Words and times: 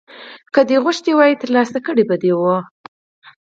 که 0.53 0.61
دې 0.69 0.77
غوښتي 0.83 1.11
وای 1.15 1.33
ترلاسه 1.41 1.79
کړي 1.85 2.03
به 2.09 2.15
دې 2.23 2.31
وو 2.39 2.57